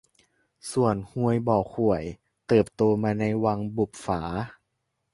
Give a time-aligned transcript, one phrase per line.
[0.71, 2.03] ส่วนฮวยบ่อข่วย
[2.47, 4.21] เติบโตมาในวังบุปฝา